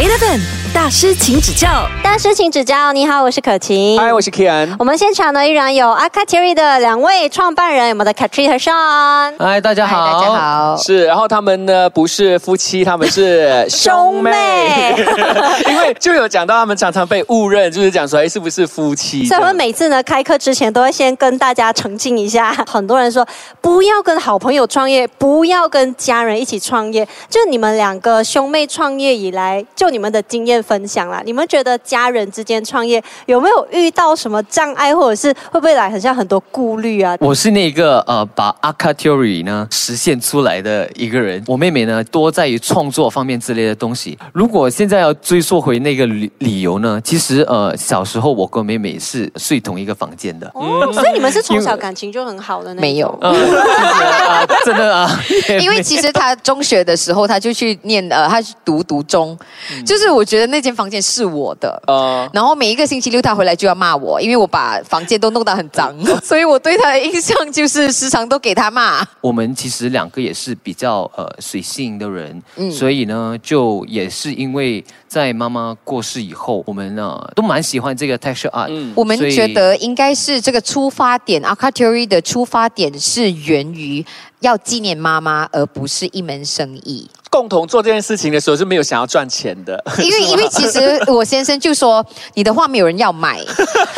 [0.00, 1.84] Eleven 大师，请指教。
[2.02, 2.92] 大师请指教。
[2.92, 3.98] 你好，我是可晴。
[3.98, 4.72] 嗨，我是 Kian。
[4.78, 9.34] 我们现场呢依然有阿卡 Terry 的两位创办人，我们的 Katrin 和 Sean。
[9.36, 10.76] 嗨，大家好，大家好。
[10.76, 14.94] 是，然后他们呢不是夫妻，他们是 兄妹。
[15.68, 19.26] 因为就有讲到他们常常被误认，就是讲说哎是不是夫妻？
[19.26, 22.52] 所以我们每次呢开课之前都会先跟大家澄清一下。
[22.68, 23.26] 很多人说
[23.60, 27.06] 不要跟好朋友创业，不要跟家人一起创业。
[27.28, 31.22] 就你们两个兄妹创业以来，就你们的经验分享啦。
[31.24, 37.16] 你们觉得家人之间创业有没有遇到什么障碍，或者是会不会来很像很多顾虑啊？
[37.20, 41.42] 我是那个呃把 a k a t o r y 呢实现出来的一个人。
[41.46, 44.18] 我妹妹呢多在于创作方面之类的东西。
[44.32, 50.50] 如果现在要追溯回那个理理由呢，其实呃小时候我跟妹妹是睡同一个房间的。
[50.54, 53.18] 哦，所以你们是从小感情就很好的那没有，
[54.64, 55.10] 真的啊。
[55.60, 59.38] 因为其实他中学的时候他就去念呃，他读读中，
[59.86, 61.82] 就是我觉得那间房间是我的。
[61.86, 69.06] 呃，然后每一个星期六他回来就要骂我，因为我把房间都弄得很脏， 所以我对他的印象就是时常都给他骂。
[69.20, 78.68] 我们其实两个也是比较呃随性的人，所以呢，就也是因为在妈妈过世以后，我们呢都蛮喜欢这个 texture art。
[78.68, 84.04] 嗯，我们觉得应该是这个出发点 a r c a t u r y 的出发点是源于
[84.40, 87.08] 要纪念妈妈，而不是一门生意。
[87.30, 93.40] 共同做这件事情的时候是没有想要赚钱的， 因为因为其实我先生就说你的画没有人要买，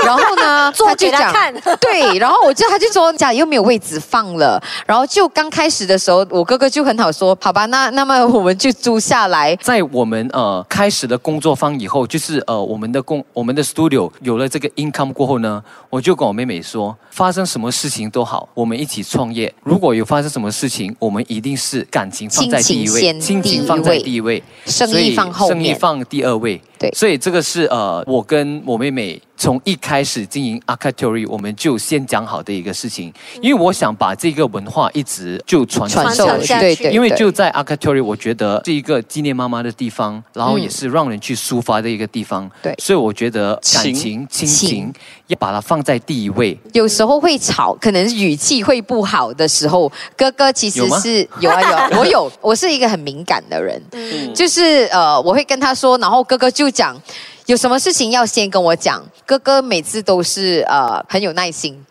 [0.04, 1.32] 然后呢 他就讲
[1.80, 23.21] 对，然后我就他就说家里又没有位置放了，然后就刚开始的时候我哥哥就很好说好吧那那么我们就租下来，在我们呃开始的工作坊以后，就是呃我们的工我们的 studio 有了这个 income 过后呢，我就跟我妹妹说发生什么事情都好，我们一起创业，如果有发生什么事情，我们一定是感情放在第一位。
[23.22, 26.60] 心情放在第一位，生意放后面，生意放第二位。
[26.76, 36.88] 对，所以这个是呃，我跟我妹妹从一开始经营 a r c a t o r y 我们就先讲好的一个事情，因为我想把这个文化一直就传传授下去。
[36.90, 42.48] 因为就在 a r c a t o r y 我觉得是一个纪念妈妈的地方，然后也是让人去抒发的一个地方。
[42.62, 44.94] 对，所以我觉得感情亲情
[45.26, 46.56] 要把它放在第一位。
[46.72, 53.82] 有时候会吵，可能语气会不好的时候，哥哥其实是有啊有啊， 我有，我是一个很敏感的人，
[54.32, 56.70] 就是呃，我会跟他说，然后哥哥就。
[56.72, 56.96] 讲
[57.46, 61.84] 有什么事情要先跟我讲，哥哥每次都是呃很有耐心。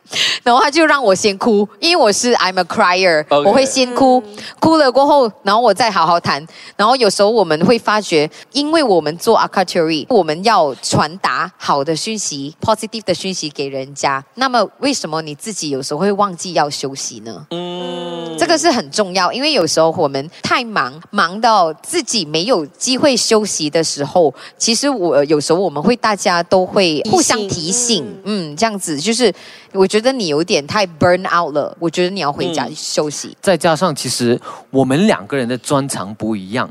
[0.44, 4.22] 然后他就让我先哭，因为我是 I'm a crier，我会先哭，
[4.60, 6.46] 哭了过后，然后我再好好谈。
[6.76, 14.24] 然后有时候我们会发觉，因为我们做 a c a t u r y 我们要传达好的讯息，positive 的讯息给人家。
[14.34, 17.46] 那么为什么你自己有时候会忘记要休息呢？
[17.52, 29.32] 嗯，这个是很重要，因为有时候我们太忙，忙到自己没有机会休息的时候，其实我有时候我们会大家都会互相提醒，嗯，这样子就是
[29.74, 29.88] 我。
[29.92, 33.36] 觉得你有点太 burn out 了，我觉得你要回家休息。
[33.42, 36.70] 再加上，其实我们两个人的专长不一样，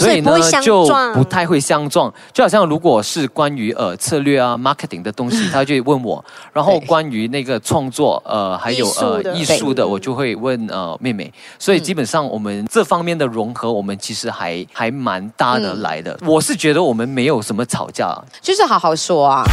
[0.00, 2.12] 所以呢就不太会相撞。
[2.32, 6.24] 就好像如果是关于呃策略啊 marketing 的东西， 他就问我；
[6.54, 11.30] 然后关于那个创作呃还有呃艺术的，我就会问呃妹妹。
[11.58, 16.18] 所以基本上我们这方面的融合，我们其实还还蛮搭得来的。
[16.26, 19.44] 我是觉得我们没有什么吵架，就是好好说啊。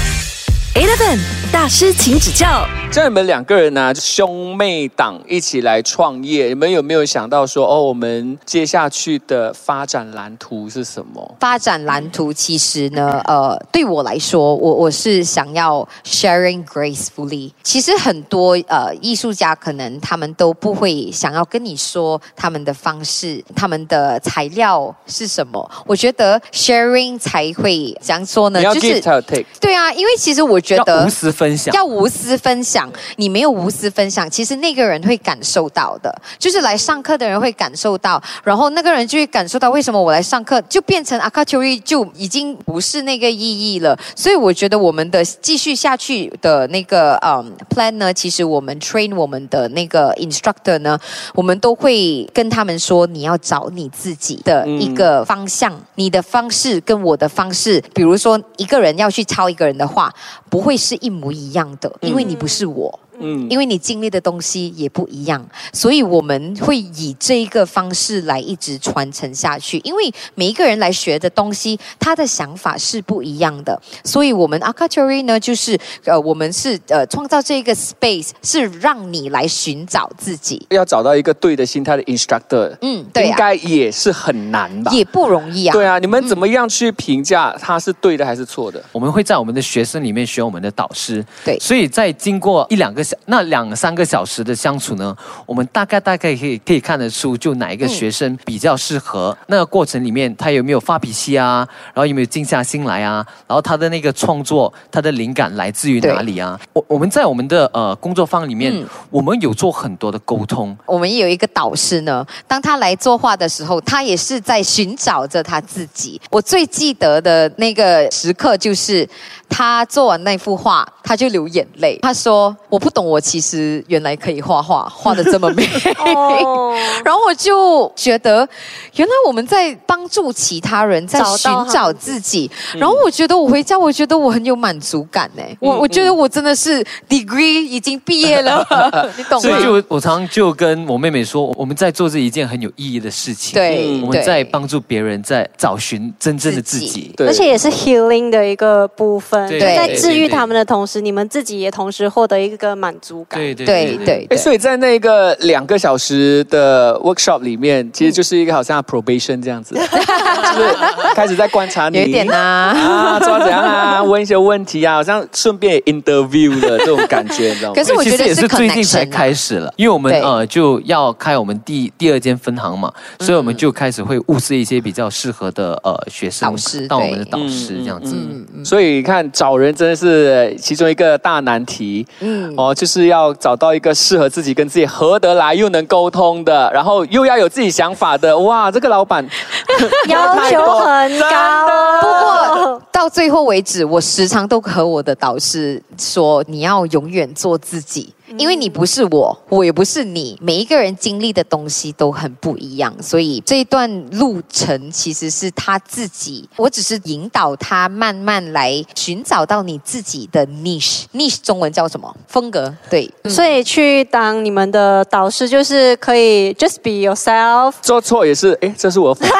[0.76, 1.20] Eleven
[1.52, 2.64] 大师，请指教。
[2.92, 11.36] 像你们两个人呢，兄妹党一起来创业，你们有没有想到说，哦，我们接下去的发展蓝图是什么？
[11.40, 17.52] 发展蓝图其实呢，呃，对我来说，我我是想要 sharing gracefully。
[17.64, 25.70] 其实很多呃艺术家可能他们都不会想要跟你说他们的方式，他们的材料是什么。
[25.86, 28.64] 我觉得 sharing 才会怎样说呢？
[28.74, 29.46] 就是 take。
[29.60, 30.59] 对啊，因为其实我。
[30.60, 32.92] 觉得无私分享，要无私分享。
[33.18, 43.98] 你没有无私分享，其实那个人会感受到的，就是来上课的人会感受到，然后那个人就会感受到为什么我来上课，就变成阿卡丘瑞就已经不是那个意义了。
[44.16, 51.00] 所以我觉得我们的继续下去的那个嗯 plan 呢，其实我们 train 我们的那个 instructor 呢，
[51.34, 60.14] 我们都会跟他们说，你要找你自己的一个方向，你的方式跟我的方式，比如说一个人要去抄一个人的话。
[60.50, 63.00] 不会是一模一样的，因为你不是我。
[63.20, 69.80] 嗯，因为你经历的东西也不一样，所以我们会以这一个方式来一直传承下去。
[69.84, 84.92] 因为每一个人来学的东西，他的想法是不一样的，所以我们 a k a t o r i 呢，就是呃，我们是呃，创造这一个 space 是让你来寻找自己，要找到一个对的心态的 instructor，嗯，对，应该也是很难吧？
[84.92, 85.74] 也不容易啊。
[85.74, 88.84] 对啊，你们怎么样去评价他是对的还是错的？
[88.92, 95.16] 我们会在我们的学生里面选我们的导师，对，所以在经过一两个小那两三个小时的相处呢，
[95.46, 99.36] 我们大概大概可以可以看得出，就哪一个学生比较适合。
[99.48, 101.68] 那个过程里面，他有没有发脾气啊？
[101.94, 103.26] 然后有没有静下心来啊？
[103.48, 106.60] 然后他的那个创作，他的灵感来自于哪里啊？
[106.74, 110.78] 我我们在我们的呃工作坊里面，我们有做很多的沟通。
[110.86, 116.22] 我们有一个导师呢，当他来作画的时候，他也是在寻找着他自己。
[116.30, 119.08] 我最记得的那个时刻就是。
[119.50, 121.98] 他做完那幅画，他就流眼泪。
[122.02, 125.68] 他说：“我不懂，我其实原来可以画画，画的这么美。”
[127.04, 128.48] 然后我就觉得，
[128.96, 132.50] 原来我们在帮助其他人，在寻找自己。
[132.78, 135.44] 然后我觉得我回家，我觉得我很有满足感呢。
[135.60, 138.66] 我我觉得我真的是 degree 已经毕业了，
[139.18, 139.50] 你懂吗？
[139.50, 143.54] 所以就我常常就跟我妹妹说，我们在做这一件很有意义的事情。
[143.56, 147.12] 对，我们在帮助别人，在找寻真正的自己。
[147.18, 149.39] 对，而且也是 healing 的一个部分。
[149.48, 153.40] 对，在治愈他们的同时，你们自己也同时获得一个满足感。
[153.40, 153.66] 对对
[154.06, 154.38] 对对。
[154.38, 160.76] 所以在那个两个小时的 workshop 里面，其实就是一个好像 probation 这样子， 就是
[161.16, 167.76] 开始在观察你，有点啊，啊，怎样啊，问一些问题啊，好像顺便 interview 的这种感觉，你知道吗？
[167.76, 178.16] 可是我觉得也是最近才开始了，因为我们呃就要开我们第第二间分行嘛，所以我们就开始会物色一些比较适合的呃学生导师当我们的导师这样子。
[178.64, 179.29] 所以看。
[179.32, 188.38] 找人真的是其中一个大难题，嗯，哦，就是要找到一个适合自己、跟自己合得来又能沟通的，然后又要有自己想法的。
[188.40, 189.26] 哇，这个老板
[190.10, 191.30] 要求很高。
[192.02, 212.16] 不过到最后为止，我时常都和我的导师说：“你要永远做自己。”因为你不是我，我也不是你，每一个人经历的东西都很不一样，所以这一段路程其实是他自己，我只是引导他慢慢来寻找到你自己的 niche，niche 中文叫什么？
[212.28, 212.74] 风格？
[212.90, 219.36] 对，所以去当你们的导师，就是可以 just be yourself，做错也是，哎，这是我风格。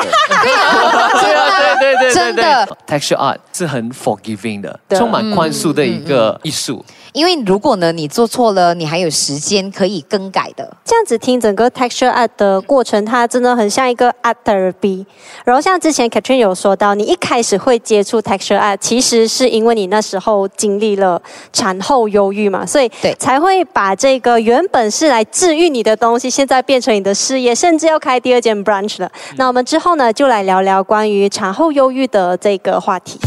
[1.22, 6.84] 对啊，对对对真的，texture art 是很 forgiving 的，充满宽恕的一个艺术。
[7.14, 10.78] 因为如果呢，你做错了，你还有时间可以更改的。
[10.86, 15.06] 这样子听整个 texture art 的过程，它真的很像一个 art therapy。
[15.44, 21.22] 然后像之前 Katrin 有说到，你一开始会接触 texture art，其实是因为你那时候经历了
[21.52, 29.12] 产后忧郁嘛，所以对才会把这个原本是来治愈你的东西，现在变成你的事业，甚至要开第二间 branch 了。
[29.36, 33.20] 那我们之后呢，就来聊聊关于产后忧郁的这个话题。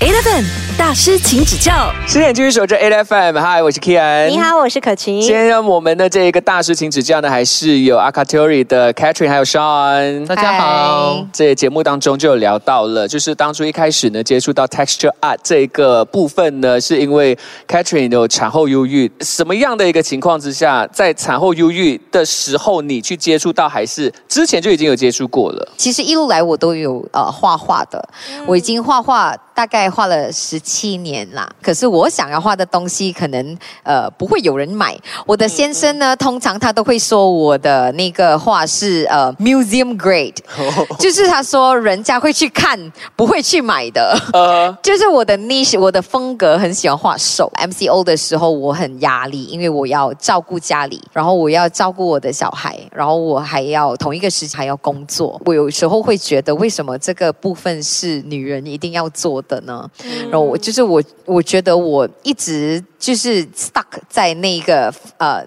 [0.00, 0.44] Eleven
[0.76, 1.92] 大师，请指教。
[2.04, 4.28] 十点继续守着 A F M，嗨，我是 Kian。
[4.28, 5.20] 你好，我是可晴。
[5.20, 10.26] 今天我们的这一个大师，请指教呢，还是有 a k a t o r i 的 Catherine 还有 Sean。
[10.26, 11.24] 大家好。
[11.32, 17.38] 这节目当中就有聊到了，就是当初一开始呢，接触到 Texture Art 这个部分呢，是因为
[17.68, 19.10] Catherine 有产后忧郁。
[19.20, 25.72] 什么样的一个情况之下，在产后忧郁的时候，你去接触到，还是之前就已经有接触过了？
[25.76, 28.08] 其实一路来我都有呃画画的，
[28.44, 29.36] 我已经画画。
[29.54, 34.98] 大概画了十七年啦，可是我想要画的东西可能呃不会有人买。
[35.24, 40.34] 我的先生呢，通常他都会说我的那个画是呃 museum grade，
[40.98, 42.78] 就是他说人家会去看，
[43.14, 44.18] 不会去买的。
[44.32, 47.50] 呃， 就是我的 niche，我的风格很喜欢画手。
[47.56, 55.40] MCO 的时候我很压力，因为我要照顾家里，然后我要照顾我的小孩，然后我还要同一个时间还要工作。
[55.44, 59.43] 我有时候会觉得，为什么这个部分是女人一定要做？
[59.48, 59.90] 的呢，
[60.30, 65.44] 然后我就是我，我觉得我一直就是 stuck 在那个呃。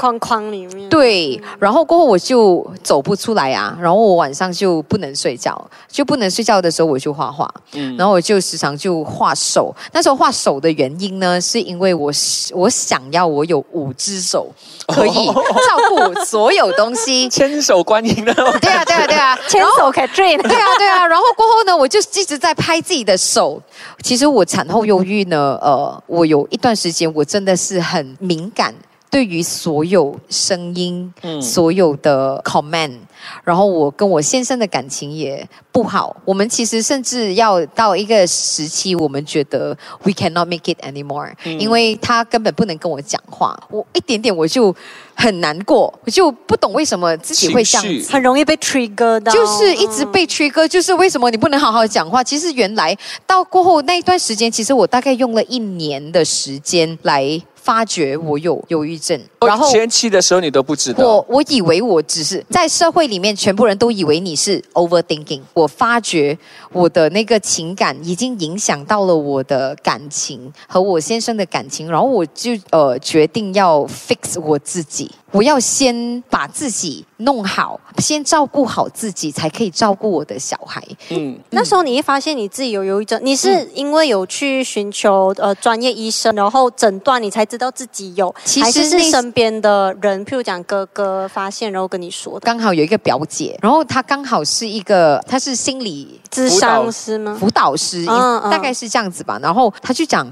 [0.00, 9.74] 框框里面对，然后过后我就走不出来啊，然后我晚上就不能睡觉，就不能睡觉的时候我就画画，嗯，然后我就时常就画手。
[9.92, 12.10] 那时候画手的原因呢，是因为我
[12.54, 14.50] 我想要我有五只手，
[14.86, 18.32] 可以照顾所有东西， 千手观音的。
[18.32, 20.34] 对啊，对啊，对啊，千手可以追。
[20.38, 21.06] 对啊，对啊。
[21.06, 23.60] 然后过后呢，我就一直在拍自己的手。
[24.02, 28.74] 其实我产后忧郁呢，呃，我有一段时间我真的是很敏感。
[29.10, 31.12] 对于所有声音，
[31.42, 32.96] 所有的 comment，
[33.42, 36.16] 然后我跟我先生的感情也不好。
[36.24, 44.74] 我们其实甚至要到一个时期，我们觉得 we cannot make it anymore，因为他根本不能跟我讲话，我一点点我就
[45.16, 52.22] 很难过，我就不懂为什么自己会这样子，很容易被 trigger 到，就是一直被 trigger，就是为什么你不能好好讲话？
[52.22, 57.42] 其实原来到过后那一段时间，其实我大概用了一年的时间来。
[57.70, 61.06] 发觉我有忧郁症，然后前期的时候你都不知道。
[61.06, 65.40] 我我以为我只是在社会里面，全部人都以为你是 overthinking。
[65.54, 66.36] 我发觉
[66.72, 75.08] 我的那个情感已经影响到了我的感情和我先生的感情，然后我就呃决定要 fix 我自己。
[75.32, 80.82] 我要先把自己弄好，先照顾好自己，才可以照顾我的小孩。
[81.10, 92.38] 嗯，那时候你一发现你自己有忧郁症，你是因为有去寻求呃专业医生，然后诊断，你才知道自己有，其实是身边的人，譬如讲哥哥发现，然后跟你说。
[92.40, 97.36] 刚好有一个表姐，然后她刚好是一个，她是心理咨商师吗？
[97.38, 99.38] 辅导师，大概是这样子吧。
[99.40, 100.26] 然后她就讲。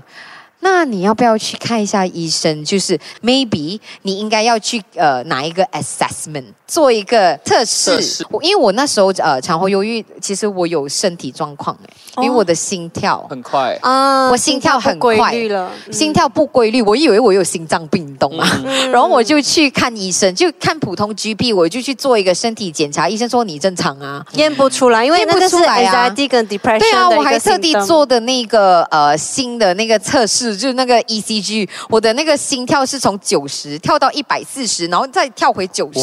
[0.61, 2.65] 那你要不要去看一下医生？
[2.65, 8.27] 就是 maybe 你应该要去呃拿一个 assessment 做一个测试。
[8.31, 11.77] 我因为我那时候呃产后忧郁，其实我有身体状况
[12.17, 13.25] 哎，因为我的心跳。
[13.31, 13.79] 很快。
[13.83, 18.45] 啊，我心跳很规律了，心跳不规律，我以为我有心脏病，你懂吗？
[18.91, 30.48] 然后我就去看医生，就看普通 GP，我就去做一个身体检查，医生说你正常啊，验不出来，因为那个是 anxiety 跟 depression 对啊，我还特地做的那个呃新的那个测试。
[30.57, 36.01] 就是那个 ECG，我的那个心跳是从九十跳到一百四十，然后再跳回九十，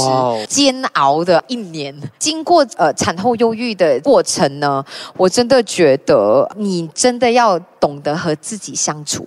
[0.47, 1.95] 煎熬的一年。
[2.19, 4.83] 经过呃产后忧郁的过程呢，
[5.17, 9.25] 我真的觉得你真的要懂得和自己相处。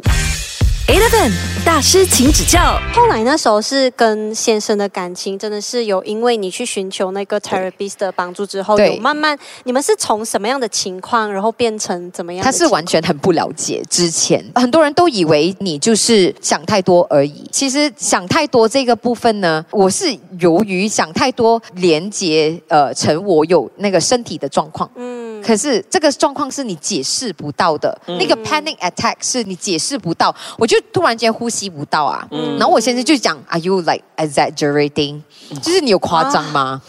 [0.88, 1.30] Eleven
[1.66, 2.80] 大师，请指教。
[2.94, 12.42] 后来那时候是跟先生的感情，真的是有因为你去寻求那个 therapist 的帮助之后，有慢慢，你们是从什么样的情况，然后变成怎么样？
[12.42, 17.46] 他是完全很不了解之前，很多人都以为你就是想太多而已。
[17.52, 20.06] 其实想太多这个部分呢，我是
[20.40, 24.90] 由于想太多连接呃成我有那个身体的状况。
[24.96, 25.17] 嗯。
[25.48, 32.28] 可是这个状况是你解释不到的，那个 panic attack 是你解释不到，我就突然间呼吸不到啊，
[32.58, 35.22] 然后我先生就讲，Are you like exaggerating？
[35.62, 36.82] 就是你有夸张吗？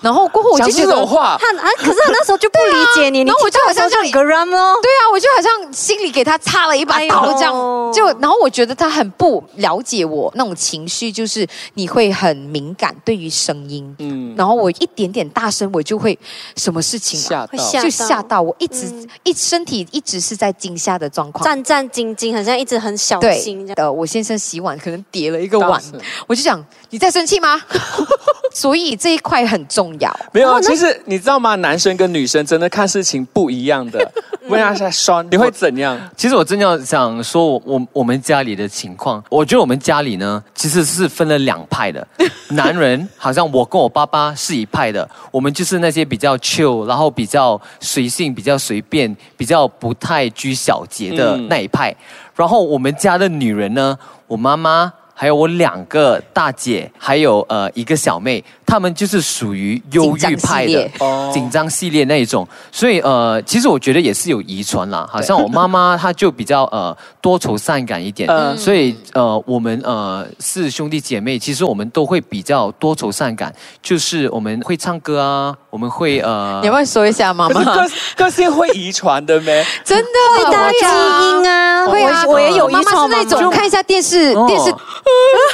[0.00, 0.92] 然后过后我就觉得，
[1.38, 7.52] 他啊，可是他那时候就不理解你， 然后我就好像像个人哦，对啊，我就好像心里给他插了一把刀这样，
[7.92, 16.18] 就然后我觉得他很不了解我那种情绪，就是你会很敏感对于声音，嗯，然后我一点点大声，我就会
[16.56, 18.92] 什么事情吓到，就吓到我，一直
[19.24, 23.70] 一身体一直是在惊吓的状况，战战兢兢，好像一直很小心。
[23.76, 25.82] 呃，我先生洗碗可能叠了一个碗，
[26.26, 27.60] 我就想你在生气吗？
[28.52, 30.14] 所以这一块很重要。
[30.32, 31.54] 没有，其实你知道吗？
[31.56, 33.98] 男生跟女生真的看事情不一样的。
[34.48, 35.98] 问一下双，你会怎样？
[36.16, 42.06] 其实我真要想说，我我我们家里的情况，我觉得我们家里呢，其实是分了两派的。
[42.52, 51.94] 男人好像我跟我爸爸是一派的，我们就是那些比较 chill，然后比较随性、比较随便、比较不太拘小节的那一派。
[52.34, 54.90] 然后我们家的女人呢，我妈妈。
[55.20, 60.88] 还有我两个大姐，还有呃一个小妹，她们就是属于忧郁派的
[61.32, 65.04] 紧张系列那一种，所以呃其实我觉得也是有遗传啦。
[65.10, 77.64] 好像我妈妈她就比较呃多愁善感一点，所以呃我们呃是兄弟姐妹，其实我们都会比较多愁善感，就是我们会唱歌啊，我们会呃，你会说一下妈妈？
[77.64, 79.66] 个个性会遗传的咩？
[79.84, 80.04] 真的
[80.36, 84.72] 会的基因啊，会啊，我也有遗传那种看一下电视电视。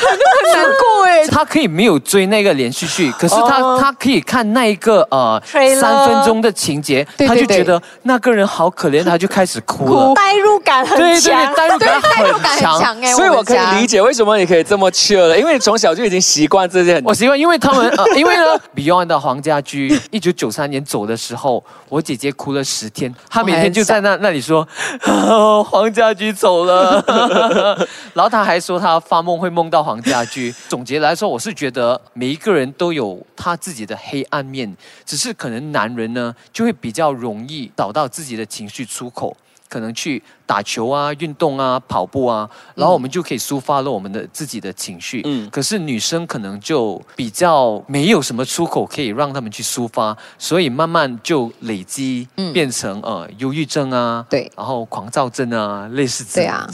[0.00, 5.40] 很难过哎，他可以没有追那个连续剧，可是他他可以看那一个呃
[5.80, 17.00] 三分钟的情节，他就觉得那个人好可怜，他就开始哭了，代入感很强， 代入感很强哎，所以我可以理解为什么你可以这么 chill 了，因为从小就已经习惯这些。
[17.04, 24.66] 我习惯，因为他们呃，因为呢， Beyond 的黄家驹一九九三年走的时候，我姐姐哭了十天，她每天就在那那里说
[25.64, 27.04] 黄家驹走了，
[28.14, 29.34] 然后他还说他发梦。
[29.44, 30.52] 会梦到黄家驹。
[30.70, 34.74] 总结来说，我是觉得每一个人都有他自己的黑暗面，
[35.04, 39.36] 只是可能男人呢就会比较容易找到自己的情绪出口，
[39.68, 45.20] 可能去打球啊、运动啊、跑步啊，然后我们就可以抒发了我们的自己的情绪。
[45.24, 56.66] 嗯，可是女生可能就比较没有什么出口可以让他们去抒发，所以慢慢就累积变成呃忧郁症啊，对，然后狂躁症啊，类似这样。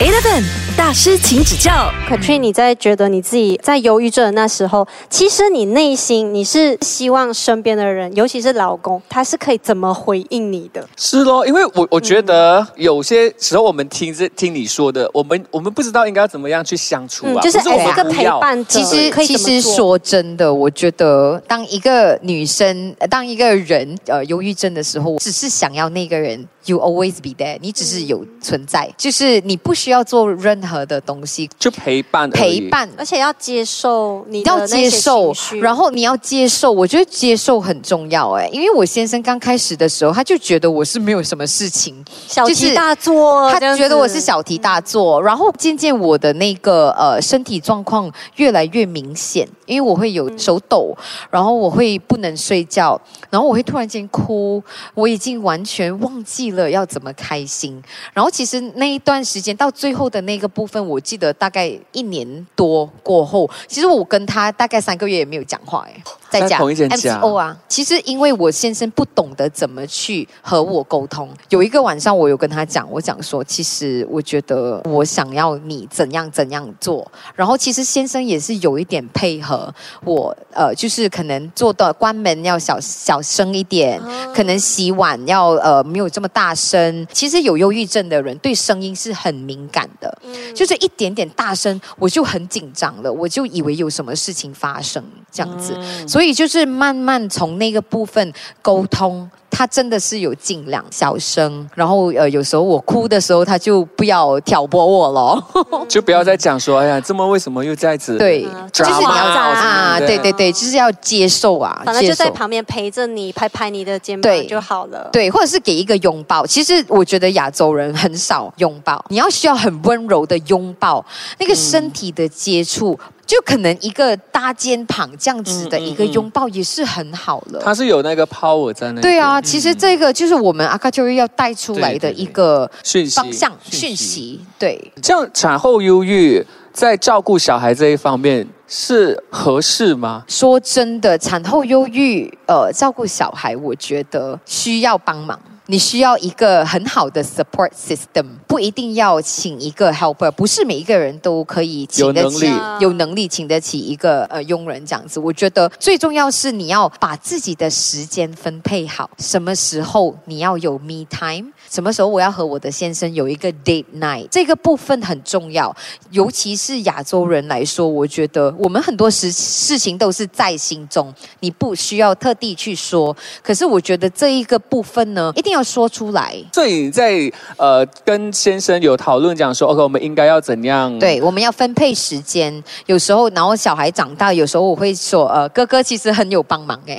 [0.00, 0.42] Eleven
[0.76, 1.88] 大师，请指教。
[2.08, 10.84] Katrin，你在觉得你自己在忧郁症的那时候，其实你内心你是希望身边的人，尤其是老公，他是可以怎么回应你的？
[10.96, 18.80] 是咯，因为我我觉得有些时候我们听着听你说的，我们我们不知道应该要怎么样去相处啊，就是一个陪伴者。
[18.80, 26.46] 其实其实说真的，我觉得当一个女生，当一个人呃忧郁症的时候，只是想要那个人。
[26.66, 41.94] You always be there，你只是有存在，就是你不需要做任何的东西，就陪伴陪伴，而且要接受你要接受，然后你要接受，我觉得接受很重要哎，因为我先生刚开始的时候，他就觉得我是没有什么事情，
[42.28, 50.96] 小题大做，他觉得我是小题大做，然后渐渐我的那个呃身体状况越来越明显，因为我会有手抖，
[51.30, 54.62] 然后我会不能睡觉，然后我会突然间哭，
[54.94, 56.44] 我已经完全忘记。
[56.54, 57.82] 了要怎么开心？
[58.12, 66.02] 然后其实那一段时间到最后的那个部分，我记得大概一年多过后，其实我跟他大概三个月也没有讲话哎。
[66.40, 71.28] 在讲 MCO 啊，其实因为我先生不懂得怎么去和我沟通。
[71.48, 77.10] 有一个晚上，我有跟他讲，我讲说，其实我觉得我想要你怎样怎样做。
[77.34, 79.72] 然后其实先生也是有一点配合
[80.04, 84.00] 我，呃，就是可能做到关门要小小声一点，
[84.34, 87.06] 可能洗碗要呃没有这么大声。
[87.12, 90.18] 其实有忧郁症的人对声音是很敏感的，
[90.54, 95.74] 就是一点点大声我就很紧张了，我就以为有什么事情发生这样子，
[96.06, 96.24] 所以。
[96.24, 105.44] 所以就是慢慢从那个部分沟通，他真的是有尽量小声，然后呃有时候我哭的时候，他就不要挑拨我了，
[105.86, 108.16] 就不要再讲说哎呀，这么为什么又这样子？
[108.16, 115.10] 对，就是你要啊，对对对，就是要接受啊，反正就在旁边陪着你，拍拍你的肩膀就好了。
[115.12, 116.46] 对，或者是给一个拥抱。
[116.46, 121.04] 其实我觉得亚洲人很少拥抱，你要需要很温柔的拥抱，
[121.38, 122.98] 那个身体的接触。
[123.26, 127.60] 就可能一个搭肩膀这样子的一个拥抱也是很好了。
[127.64, 129.00] 它是有那个 power 在那。
[129.00, 134.40] 对啊，其实这个就是我们阿卡丘要带出来的一个讯息方向讯息。
[134.58, 140.24] 对，这样产后忧郁在照顾小孩这一方面是合适吗？
[140.28, 145.38] 说真的，产后忧郁呃照顾小孩，我觉得需要帮忙。
[145.66, 152.46] 你需要一个很好的 support system，不一定要请一个 helper，不是每一个人都可以请得起，
[152.78, 155.18] 有能力请得起一个呃佣人这样子。
[155.18, 165.74] 我觉得最重要是你要把自己的时间分配好，什么时候你要有 me time，什么时候我要和我的先生有一个 date night，这个部分很重要。
[166.10, 173.16] 尤其是亚洲人来说，我觉得我们很多事事情都是在心中，你不需要特地去说。
[173.42, 175.54] 可是我觉得这一个部分呢，一定。
[175.54, 180.98] 要说出来，所以在呃跟先生有讨论讲说，OK，我们应该要怎样？
[180.98, 182.62] 对，我们要分配时间。
[182.84, 186.98] 有时候，然后小孩长大，有时候我会说，呃，哥哥其实很有帮忙哎，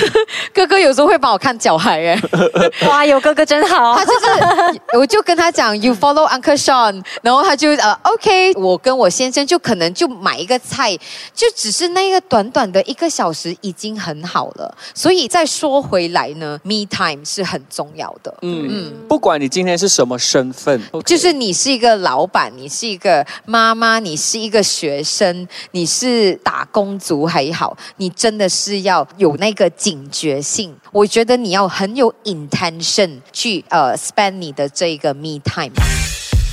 [0.54, 2.18] 哥哥有时候会帮我看小孩哎，
[2.88, 3.96] 哇，有哥哥真好。
[3.96, 10.96] 他就是，我就跟他讲，You follow Uncle Sean，然后他就呃，OK，我跟我先生就可能就买一个菜，
[11.34, 14.74] 就只是那个短短的一个小时已经很好了。
[14.94, 17.88] 所以再说回来呢，Me time 是很重。
[17.88, 20.67] 重要的，嗯嗯，不管你今天是什么身份，
[21.04, 30.74] 就是你是一个老板，你是一个妈妈，你是一个学生，你是打工族还好，你真的是要有那个警觉性。
[30.92, 35.72] 我觉得你要很有 intention 去呃 spend 你的这个 me time。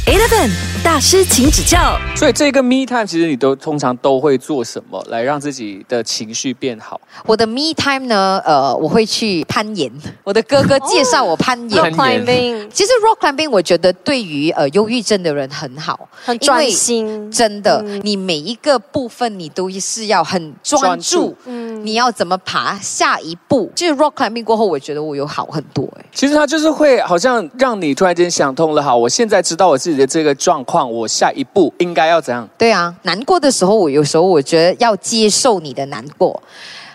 [0.06, 0.52] Eleven
[0.84, 2.00] 大师，请指教。
[2.16, 7.02] 所以这个 me time 其实你都通常都会做什么来让自己的情绪变好？
[7.26, 8.40] 我的 me time 呢？
[8.46, 9.92] 呃，我会去攀岩。
[10.24, 11.84] 我的哥哥介绍我攀岩。
[11.84, 12.70] Rock climbing。
[12.72, 17.32] 其实 rock climbing 我觉得对于呃忧郁症的人很好，很专心。
[17.32, 21.36] 真的，你每一个部分你都是要很专注。
[21.46, 21.84] 嗯。
[21.84, 23.72] 你要怎么爬下一步？
[23.76, 25.92] 就是 rock climbing 过后，我觉得我有好很多。
[25.98, 28.84] 哎，其实他就是会好像让你突然间想通了。
[28.84, 29.95] 好，我现在知道我自己。
[29.96, 32.48] 的这个状况，我下一步应该要怎样？
[32.58, 36.42] 对啊，难过的时候，我有时候我觉得要接受你的难过。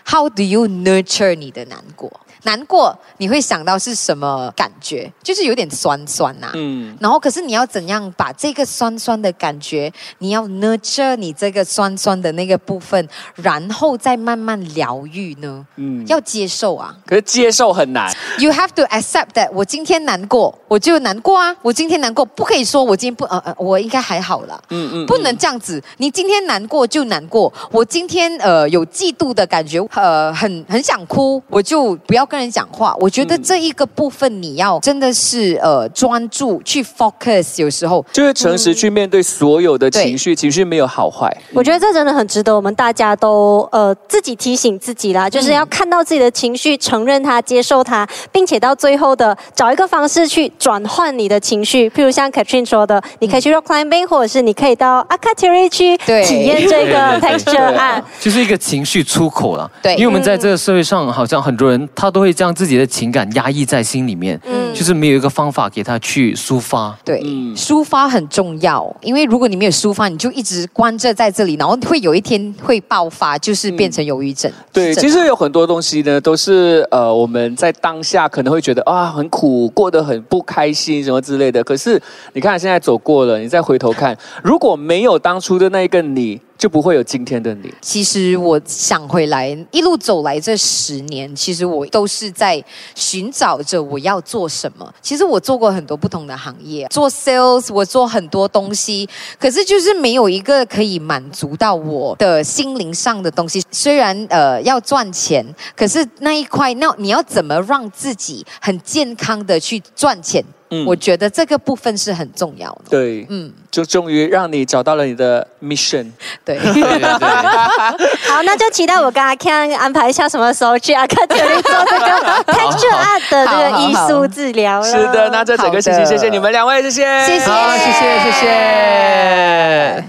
[0.04, 2.10] How do you nurture 你的难过？
[2.42, 5.12] 难过，你会想到是什么感觉？
[5.22, 6.50] 就是有点酸酸呐。
[6.54, 6.96] 嗯。
[7.00, 15.66] 然后，可是你要怎样把这个酸酸的感觉，你要 nurture 你这个酸酸的那个部分，然后再慢慢疗愈呢？
[15.76, 16.06] 嗯。
[16.06, 16.96] 要接受啊。
[17.06, 18.10] 可是接受很难。
[18.38, 21.54] You have to accept that 我今天难过，我就难过啊。
[21.60, 24.58] 我今天难过，不可以说我今天不呃呃，我应该还好了。
[24.70, 25.06] 嗯嗯。
[25.06, 27.52] 不能这样子，你今天难过就难过。
[27.70, 32.29] 我今天呃有嫉妒的感觉，呃很很想哭，我就不要。
[32.30, 38.04] 跟人讲话，我觉得这一个部分你要真的是呃专注去 focus，有时候。
[38.12, 41.30] 就是诚实去面对所有的情绪，情绪没有好坏。
[41.52, 51.90] 我觉得这真的很值得我们大家都呃自己提醒自己啦，就是要看到自己的情绪，承认它，接受它，并且到最后的找一个方式去转换你的情绪。
[51.90, 59.70] 譬如像 Katrin 说的，你可以去 rock climbing，或者是你可以到 a k a t e r i 去体验这个 texture 啊，就是一个情绪出口了。
[59.82, 66.96] 对，因为我们在这个社会上，好像很多人他都会将自己的情感压抑在心里面，嗯，就是没有一个方法给他去抒发。
[67.04, 67.20] 对，
[67.56, 74.50] 抒发很重要，因为如果你没有抒发，你就一直关着在这里，然后会有一天会爆发，就是变成忧郁症。
[74.72, 81.64] 对，其实有很多东西呢，都是呃我们在当下可能会觉得啊很苦，过得很不开心什么之类的。
[81.64, 82.00] 可是
[82.34, 86.40] 你看现在走过了，你再回头看，如果没有当初的那一个你。
[86.60, 87.72] 就不会有今天的你。
[87.80, 92.62] 其实我想回来，一路走来这十年，其实我都是在
[92.94, 94.92] 寻找着我要做什么。
[95.00, 103.62] 其实我做过很多不同的行业，做 sales，我做很多东西，可是就是没有一个可以满足到我的心灵上的东西。
[103.70, 105.42] 虽然呃要赚钱，
[105.74, 110.44] 可是那一块，那你要怎么让自己很健康的去赚钱？
[110.70, 112.82] 嗯，我觉得这个部分是很重要的。
[112.90, 116.06] 对，嗯，就终于让你找到了你的 mission。
[116.44, 116.58] 对，
[118.28, 122.06] 好，那就期待我跟阿 Ken 安排一下什么时候去阿 Ken 这里做这个
[122.52, 130.04] texture art 的这个艺术治疗是的，那这整个星期谢谢你们两位，谢谢，谢谢，谢谢，谢谢。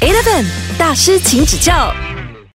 [0.00, 0.44] Eleven
[0.78, 1.92] 大师，请指教。